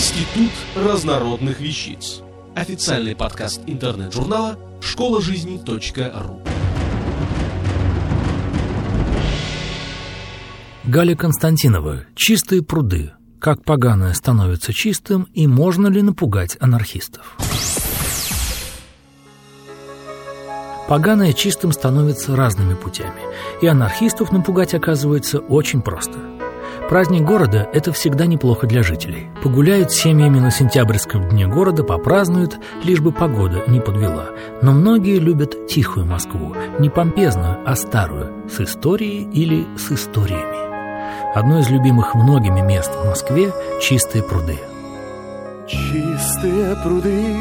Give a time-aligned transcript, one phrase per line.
[0.00, 2.22] Институт разнородных вещиц.
[2.56, 6.40] Официальный подкаст интернет-журнала школа жизни .ру.
[10.84, 12.06] Галя Константинова.
[12.14, 13.12] Чистые пруды.
[13.38, 17.36] Как поганое становится чистым и можно ли напугать анархистов?
[20.88, 23.20] Поганое чистым становится разными путями,
[23.60, 26.39] и анархистов напугать оказывается очень просто.
[26.88, 29.28] Праздник города– это всегда неплохо для жителей.
[29.42, 34.30] Погуляют семьями на сентябрьском дне города, попразднуют, лишь бы погода не подвела.
[34.62, 41.36] Но многие любят тихую Москву, не помпезную, а старую, с историей или с историями.
[41.36, 44.58] Одно из любимых многими мест в Москве– чистые пруды.
[45.68, 47.36] Чистые пруды,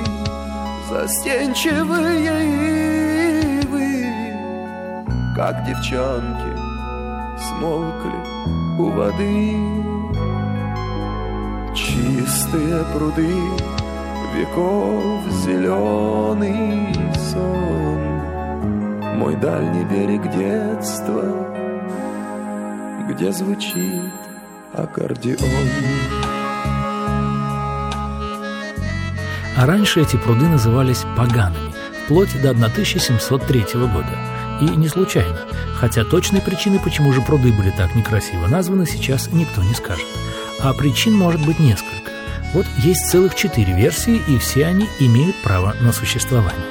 [0.89, 2.69] застенчивые
[5.39, 6.58] как девчонки
[7.39, 8.19] смолкли
[8.77, 9.55] у воды.
[11.73, 13.35] Чистые пруды,
[14.35, 16.93] веков зеленый
[17.31, 17.99] сон,
[19.17, 21.23] Мой дальний берег детства,
[23.09, 24.11] где звучит
[24.73, 25.39] аккордеон.
[29.57, 31.73] А раньше эти пруды назывались погаными,
[32.05, 34.17] вплоть до 1703 года–
[34.61, 35.39] и не случайно.
[35.75, 40.05] Хотя точной причины, почему же пруды были так некрасиво названы, сейчас никто не скажет.
[40.59, 42.11] А причин может быть несколько.
[42.53, 46.65] Вот есть целых четыре версии, и все они имеют право на существование.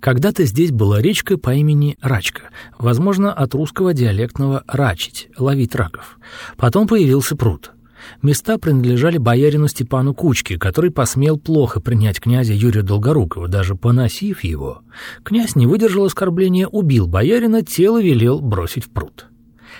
[0.00, 6.18] Когда-то здесь была речка по имени Рачка, возможно, от русского диалектного «рачить»— ловить раков.
[6.56, 7.70] Потом появился пруд—
[8.20, 14.82] Места принадлежали боярину Степану Кучке, который посмел плохо принять князя Юрия Долгорукова, даже поносив его.
[15.22, 19.26] Князь не выдержал оскорбления, убил боярина, тело велел бросить в пруд.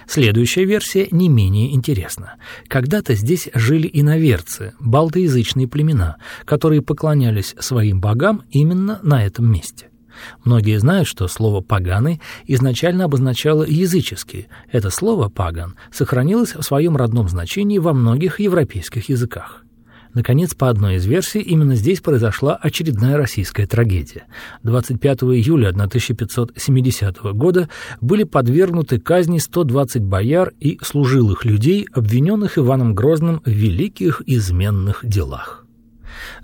[0.06, 2.34] Следующая версия не менее интересна.
[2.66, 9.91] Когда-то здесь жили иноверцы, балтоязычные племена, которые поклонялись своим богам именно на этом месте.
[10.45, 14.49] Многие знают, что слово «поганый» изначально обозначало языческий.
[14.71, 19.65] Это слово «паган» сохранилось в своем родном значении во многих европейских языках.
[20.15, 24.25] Наконец, по одной из версий, именно здесь произошла очередная российская трагедия.
[24.62, 27.69] 25 июля 1570 года
[28.00, 35.62] были подвергнуты казни 120 бояр и служилых людей, обвиненных Иваном Грозным в великих изменных делах.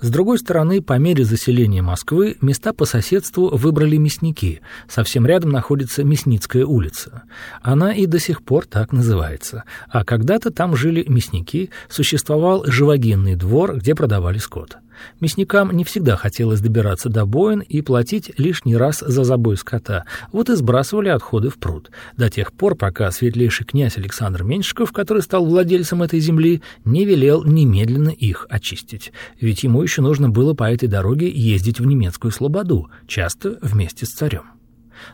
[0.00, 4.60] С другой стороны, по мере заселения Москвы места по соседству выбрали мясники.
[4.88, 7.22] Совсем рядом находится Мясницкая улица.
[7.62, 9.64] Она и до сих пор так называется.
[9.88, 14.78] А когда-то там жили мясники, существовал живогенный двор, где продавали скот.
[15.20, 20.50] Мясникам не всегда хотелось добираться до боин и платить лишний раз за забой скота, вот
[20.50, 25.44] и сбрасывали отходы в пруд, до тех пор, пока светлейший князь Александр Меньшиков, который стал
[25.46, 30.88] владельцем этой земли, не велел немедленно их очистить, ведь ему еще нужно было по этой
[30.88, 34.58] дороге ездить в немецкую Слободу, часто вместе с царем.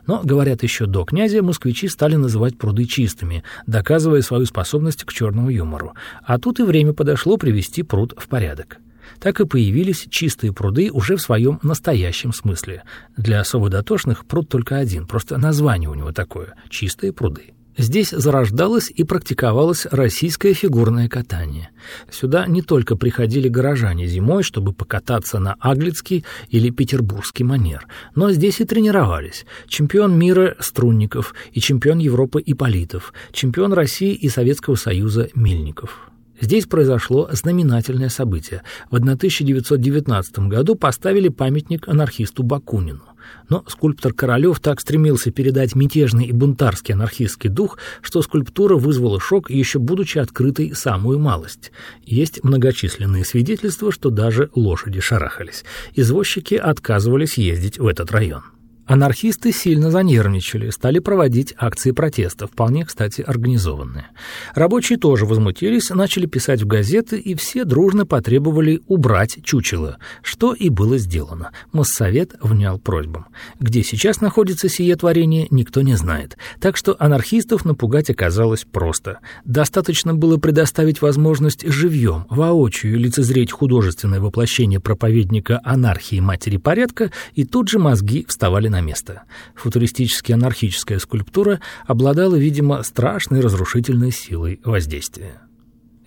[0.06, 5.50] Но, говорят, еще до князя москвичи стали называть пруды чистыми, доказывая свою способность к черному
[5.50, 5.94] юмору.
[6.24, 8.78] А тут и время подошло привести пруд в порядок
[9.20, 12.82] так и появились чистые пруды уже в своем настоящем смысле.
[13.16, 17.54] Для особо дотошных пруд только один, просто название у него такое— «чистые пруды».
[17.76, 21.70] Здесь зарождалось и практиковалось российское фигурное катание.
[22.08, 28.60] Сюда не только приходили горожане зимой, чтобы покататься на аглицкий или петербургский манер, но здесь
[28.60, 29.44] и тренировались.
[29.66, 36.10] Чемпион мира Струнников и чемпион Европы Иполитов, чемпион России и Советского Союза Мельников.
[36.40, 38.62] Здесь произошло знаменательное событие.
[38.90, 43.02] В 1919 году поставили памятник анархисту Бакунину.
[43.48, 49.50] Но скульптор Королёв так стремился передать мятежный и бунтарский анархистский дух, что скульптура вызвала шок,
[49.50, 51.72] еще будучи открытой самую малость.
[52.04, 55.64] Есть многочисленные свидетельства, что даже лошади шарахались.
[55.94, 58.42] Извозчики отказывались ездить в этот район.
[58.86, 64.08] Анархисты сильно занервничали, стали проводить акции протеста, вполне, кстати, организованные.
[64.54, 70.68] Рабочие тоже возмутились, начали писать в газеты, и все дружно потребовали убрать чучело, что и
[70.68, 71.52] было сделано.
[71.72, 73.26] Моссовет внял просьбам.
[73.58, 76.36] Где сейчас находится сие творение, никто не знает.
[76.60, 79.20] Так что анархистов напугать оказалось просто.
[79.46, 87.70] Достаточно было предоставить возможность живьем, воочию лицезреть художественное воплощение проповедника анархии матери порядка, и тут
[87.70, 89.22] же мозги вставали на место.
[89.54, 95.40] Футуристически-анархическая скульптура обладала, видимо, страшной разрушительной силой воздействия.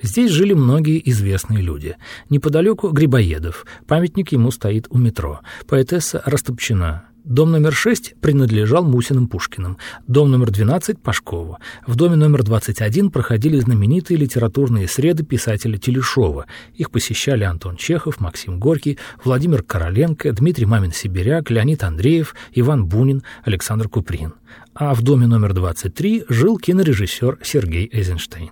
[0.01, 1.95] Здесь жили многие известные люди.
[2.29, 9.77] Неподалеку Грибоедов, памятник ему стоит у метро, поэтесса Растопчина, Дом номер 6 принадлежал Мусиным Пушкиным,
[10.07, 11.57] дом номер 12– Пашкову.
[11.85, 16.45] В доме номер 21 проходили знаменитые литературные среды писателя Телешова.
[16.73, 23.89] Их посещали Антон Чехов, Максим Горький, Владимир Короленко, Дмитрий Мамин-Сибиряк, Леонид Андреев, Иван Бунин, Александр
[23.89, 24.35] Куприн.
[24.73, 28.51] А в доме номер 23 жил кинорежиссер Сергей Эйзенштейн.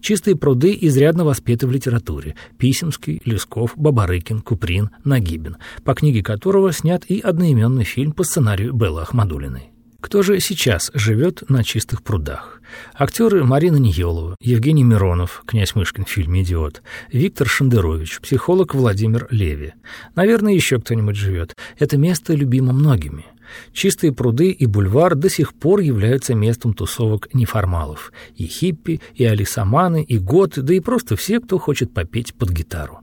[0.00, 2.34] Чистые пруды изрядно воспеты в литературе.
[2.58, 9.02] Писемский, Лесков, Бабарыкин, Куприн, Нагибин, по книге которого снят и одноименный фильм по сценарию Беллы
[9.02, 9.70] Ахмадулиной.
[10.00, 12.62] Кто же сейчас живет на чистых прудах?
[12.94, 16.82] Актеры Марина Ниелова, Евгений Миронов, князь Мышкин в фильме «Идиот»,
[17.12, 19.74] Виктор Шендерович, психолог Владимир Леви.
[20.14, 21.56] Наверное, еще кто-нибудь живет.
[21.80, 23.26] Это место любимо многими.
[23.72, 28.12] Чистые пруды и бульвар до сих пор являются местом тусовок неформалов.
[28.36, 33.00] И хиппи, и алисаманы, и готы, да и просто все, кто хочет попеть под гитару.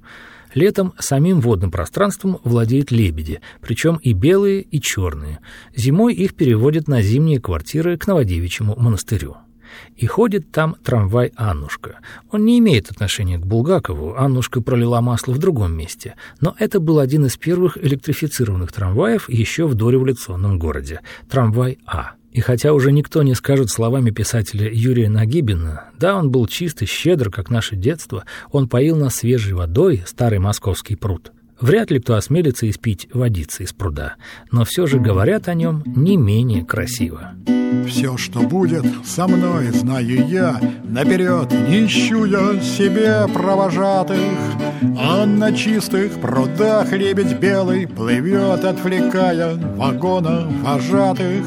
[0.54, 5.40] Летом самим водным пространством владеют лебеди, причем и белые, и черные.
[5.76, 9.36] Зимой их переводят на зимние квартиры к Новодевичьему монастырю.
[9.96, 12.00] И ходит там трамвай «Аннушка».
[12.32, 17.00] Он не имеет отношения к Булгакову, Аннушка пролила масло в другом месте, но это был
[17.00, 22.14] один из первых электрифицированных трамваев еще в дореволюционном городе– трамвай «А».
[22.36, 26.86] И хотя уже никто не скажет словами писателя Юрия Нагибина, да, он был чист и
[26.86, 31.32] щедр, как наше детство, он поил нас свежей водой, старый московский пруд.
[31.62, 34.16] Вряд ли кто осмелится испить водицы из пруда,
[34.52, 37.32] но все же говорят о нем не менее красиво.
[37.88, 44.20] Все, что будет со мной, знаю я, наперед не ищу я себе провожатых,
[44.98, 51.46] а на чистых прудах лебедь белый плывет, отвлекая вагона вожатых.